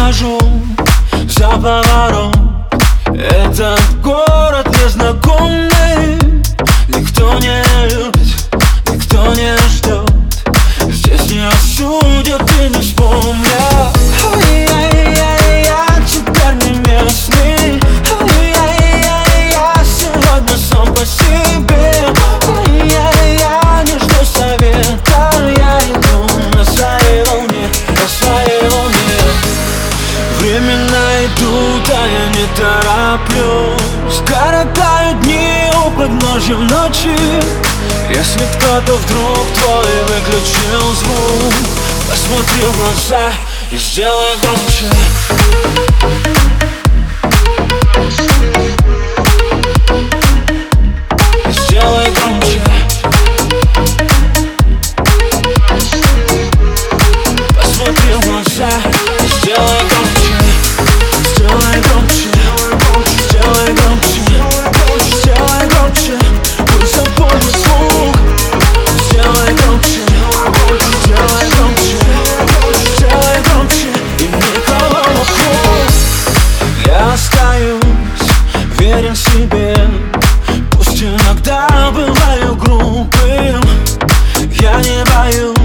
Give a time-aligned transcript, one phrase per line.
[0.00, 0.38] ухожу
[1.28, 2.36] за поворот
[3.06, 6.18] Этот город незнакомый
[6.88, 8.50] Никто не любит,
[8.90, 10.10] никто не ждет
[10.88, 12.99] Здесь не осудят и не вспомнят
[34.26, 37.16] Коротаю дни у подножья ночи.
[38.08, 41.54] Если кто-то вдруг твой выключил звук.
[42.08, 43.32] Посмотри в глаза
[43.70, 44.86] и сделай громче
[79.00, 79.74] верен себе
[80.72, 83.62] Пусть иногда бываю глупым.
[84.60, 85.59] Я не боюсь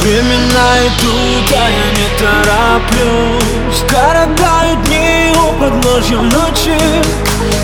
[0.00, 3.84] Времена идут, а я не тороплюсь.
[3.86, 7.20] Коротаю дни у подножья ночи.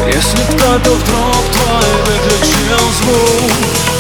[0.07, 3.53] Если кто-то вдруг твой выключил звук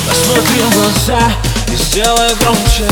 [0.08, 1.32] Посмотри в глаза
[1.72, 2.88] и сделай громче